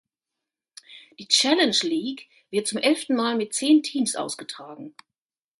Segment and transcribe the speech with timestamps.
[1.19, 4.95] Die Challenge League wird zum elften Mal mit zehn Teams ausgetragen.